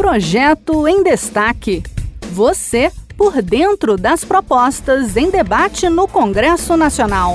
Projeto 0.00 0.88
em 0.88 1.02
Destaque. 1.02 1.82
Você 2.32 2.90
por 3.18 3.42
dentro 3.42 3.98
das 3.98 4.24
propostas 4.24 5.14
em 5.14 5.30
debate 5.30 5.90
no 5.90 6.08
Congresso 6.08 6.74
Nacional. 6.74 7.34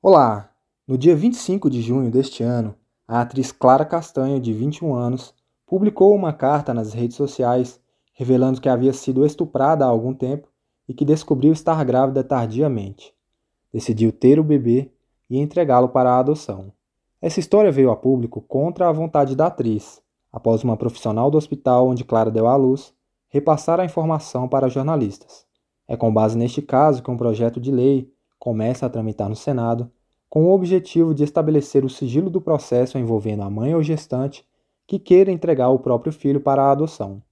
Olá! 0.00 0.48
No 0.86 0.96
dia 0.96 1.16
25 1.16 1.68
de 1.68 1.82
junho 1.82 2.08
deste 2.08 2.44
ano, 2.44 2.76
a 3.06 3.20
atriz 3.20 3.50
Clara 3.50 3.84
Castanho, 3.84 4.38
de 4.38 4.52
21 4.52 4.94
anos, 4.94 5.34
publicou 5.66 6.14
uma 6.14 6.32
carta 6.32 6.72
nas 6.72 6.92
redes 6.92 7.16
sociais 7.16 7.80
revelando 8.14 8.60
que 8.60 8.68
havia 8.68 8.92
sido 8.92 9.26
estuprada 9.26 9.84
há 9.84 9.88
algum 9.88 10.14
tempo 10.14 10.46
e 10.88 10.94
que 10.94 11.04
descobriu 11.04 11.52
estar 11.52 11.84
grávida 11.84 12.22
tardiamente. 12.22 13.12
Decidiu 13.72 14.12
ter 14.12 14.38
o 14.38 14.44
bebê 14.44 14.88
e 15.28 15.36
entregá-lo 15.36 15.88
para 15.88 16.12
a 16.12 16.20
adoção. 16.20 16.72
Essa 17.20 17.40
história 17.40 17.72
veio 17.72 17.90
a 17.90 17.96
público 17.96 18.40
contra 18.40 18.88
a 18.88 18.92
vontade 18.92 19.34
da 19.34 19.48
atriz, 19.48 20.00
após 20.32 20.62
uma 20.62 20.76
profissional 20.76 21.30
do 21.30 21.38
hospital 21.38 21.88
onde 21.88 22.04
Clara 22.04 22.30
deu 22.30 22.46
à 22.46 22.56
luz 22.56 22.92
repassar 23.28 23.78
a 23.80 23.84
informação 23.84 24.48
para 24.48 24.68
jornalistas. 24.68 25.46
É 25.86 25.96
com 25.96 26.12
base 26.12 26.36
neste 26.36 26.62
caso 26.62 27.02
que 27.02 27.10
um 27.10 27.16
projeto 27.16 27.60
de 27.60 27.70
lei 27.70 28.10
começa 28.38 28.86
a 28.86 28.90
tramitar 28.90 29.28
no 29.28 29.36
Senado, 29.36 29.90
com 30.28 30.44
o 30.44 30.54
objetivo 30.54 31.14
de 31.14 31.24
estabelecer 31.24 31.84
o 31.84 31.88
sigilo 31.88 32.30
do 32.30 32.40
processo 32.40 32.98
envolvendo 32.98 33.42
a 33.42 33.50
mãe 33.50 33.74
ou 33.74 33.82
gestante 33.82 34.46
que 34.86 34.98
queira 34.98 35.32
entregar 35.32 35.68
o 35.70 35.78
próprio 35.78 36.12
filho 36.12 36.40
para 36.40 36.62
a 36.62 36.70
adoção. 36.70 37.22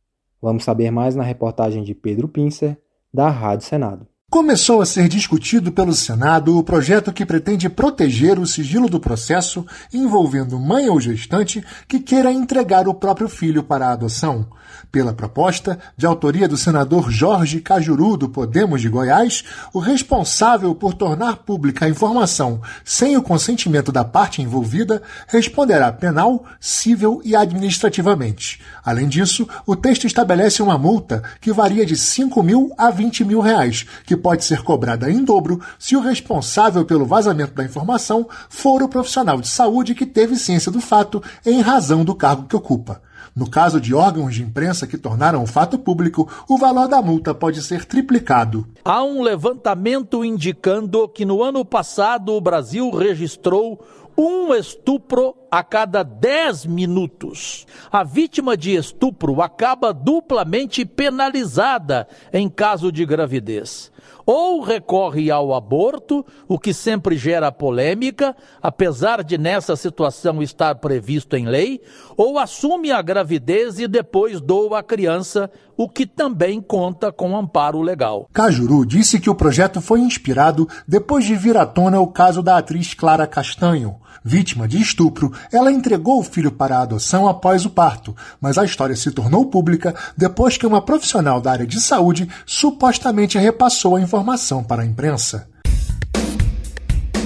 Vamos 0.41 0.65
saber 0.65 0.91
mais 0.91 1.15
na 1.15 1.23
reportagem 1.23 1.83
de 1.83 1.95
Pedro 1.95 2.29
Pincer, 2.29 2.79
da 3.13 3.29
Rádio 3.29 3.67
Senado. 3.67 4.07
Começou 4.29 4.81
a 4.83 4.87
ser 4.87 5.07
discutido 5.07 5.71
pelo 5.71 5.95
Senado 5.95 6.59
o 6.59 6.65
projeto 6.65 7.13
que 7.13 7.25
pretende 7.25 7.69
proteger 7.69 8.41
o 8.41 8.47
sigilo 8.47 8.89
do 8.89 8.99
processo 8.99 9.65
envolvendo 9.95 10.59
mãe 10.59 10.89
ou 10.89 11.01
gestante 11.01 11.65
que 11.87 12.01
queira 12.01 12.33
entregar 12.33 12.89
o 12.89 12.95
próprio 12.95 13.29
filho 13.29 13.63
para 13.63 13.87
a 13.87 13.93
adoção. 13.93 14.49
Pela 14.91 15.13
proposta, 15.13 15.79
de 15.97 16.07
autoria 16.07 16.49
do 16.49 16.57
senador 16.57 17.11
Jorge 17.11 17.61
Cajuru, 17.61 18.17
do 18.17 18.29
Podemos 18.29 18.81
de 18.81 18.89
Goiás, 18.89 19.45
o 19.73 19.79
responsável 19.79 20.75
por 20.75 20.95
tornar 20.95 21.39
pública 21.39 21.87
a 21.87 21.89
informação 21.89 22.61
sem 22.85 23.17
o 23.17 23.23
consentimento 23.23 23.93
da 23.93 24.05
parte 24.05 24.43
envolvida 24.43 25.03
responderá 25.29 25.93
penal, 25.93 26.45
civil 26.59 27.21
e 27.25 27.37
administrativamente. 27.37 28.61
Além 28.85 29.09
disso, 29.09 29.49
o 29.67 29.77
texto 29.77 30.07
estabelece 30.07 30.63
uma 30.63 30.77
multa 30.77 31.23
que 31.41 31.53
varia 31.53 31.87
de 31.87 31.97
5 31.97 32.43
mil 32.43 32.73
a 32.77 32.91
20 32.91 33.25
mil 33.25 33.41
reais, 33.41 33.87
que 34.05 34.16
que 34.17 34.23
pode 34.23 34.45
ser 34.45 34.63
cobrada 34.63 35.11
em 35.11 35.23
dobro 35.23 35.61
se 35.79 35.95
o 35.95 36.01
responsável 36.01 36.87
pelo 36.87 37.05
vazamento 37.05 37.53
da 37.53 37.65
informação 37.65 38.27
for 38.49 38.83
o 38.83 38.89
profissional 38.89 39.39
de 39.41 39.49
saúde 39.49 39.95
que 39.95 40.07
teve 40.07 40.37
ciência 40.37 40.73
do 40.73 40.81
fato 40.81 41.23
em 41.45 41.61
razão 41.61 42.03
do 42.03 42.15
cargo 42.15 42.47
que 42.49 42.57
ocupa. 42.57 43.03
No 43.35 43.51
caso 43.51 43.79
de 43.79 43.95
órgãos 43.95 44.35
de 44.35 44.43
imprensa 44.43 44.87
que 44.87 44.97
tornaram 44.97 45.43
o 45.43 45.47
fato 45.47 45.79
público, 45.79 46.27
o 46.49 46.57
valor 46.57 46.89
da 46.89 47.03
multa 47.03 47.35
pode 47.35 47.63
ser 47.63 47.85
triplicado. 47.85 48.67
Há 48.83 49.05
um 49.05 49.21
levantamento 49.21 50.25
indicando 50.25 51.07
que 51.07 51.27
no 51.27 51.43
ano 51.43 51.63
passado 51.63 52.33
o 52.33 52.41
Brasil 52.41 52.91
registrou 52.91 53.85
um 54.17 54.55
estupro 54.55 55.35
a 55.51 55.63
cada 55.63 56.03
10 56.03 56.65
minutos. 56.65 57.67
A 57.93 58.03
vítima 58.03 58.57
de 58.57 58.75
estupro 58.75 59.43
acaba 59.43 59.93
duplamente 59.93 60.87
penalizada 60.87 62.09
em 62.33 62.49
caso 62.49 62.91
de 62.91 63.05
gravidez 63.05 63.93
ou 64.25 64.61
recorre 64.61 65.31
ao 65.31 65.55
aborto, 65.55 66.25
o 66.49 66.59
que 66.59 66.75
sempre 66.75 67.17
gera 67.17 67.53
polêmica, 67.53 68.37
apesar 68.61 69.23
de 69.23 69.39
nessa 69.39 69.77
situação 69.77 70.43
estar 70.43 70.75
previsto 70.77 71.37
em 71.37 71.47
lei, 71.47 71.81
ou 72.17 72.39
assume 72.39 72.91
a 72.91 73.01
gravidez 73.01 73.79
e 73.79 73.87
depois 73.87 74.41
doa 74.41 74.81
a 74.81 74.83
criança, 74.83 75.51
o 75.77 75.89
que 75.89 76.07
também 76.07 76.61
conta 76.61 77.13
com 77.13 77.37
amparo 77.37 77.83
legal. 77.83 78.29
Cajuru 78.33 78.87
disse 78.87 79.21
que 79.21 79.31
o 79.31 79.35
projeto 79.35 79.81
foi 79.81 80.01
inspirado 80.01 80.69
depois 80.89 81.25
de 81.25 81.37
vir 81.37 81.57
à 81.57 81.67
tona 81.67 82.01
o 82.01 82.07
caso 82.07 82.43
da 82.43 82.57
atriz 82.57 82.95
Clara 82.95 83.27
Castanho. 83.27 83.97
Vítima 84.25 84.67
de 84.67 84.81
estupro, 84.81 85.33
ela 85.53 85.71
entregou 85.71 86.19
o 86.19 86.25
filho 86.25 86.51
para 86.51 86.79
a 86.79 86.83
adoção 86.83 87.29
após 87.29 87.65
o 87.65 87.71
parto, 87.71 88.17
mas 88.41 88.59
a 88.59 88.65
história 88.65 88.97
se 88.97 89.13
tornou 89.13 89.47
pública 89.47 89.95
depois 90.17 90.57
que 90.57 90.67
uma 90.67 90.83
profissional 90.83 91.41
da 91.41 91.53
área 91.53 91.67
de 91.67 91.81
saúde 91.81 92.29
supostamente 92.45 93.39
repassou 93.39 93.96
a 93.97 94.01
informação 94.01 94.63
para 94.63 94.83
a 94.83 94.87
imprensa. 94.87 95.49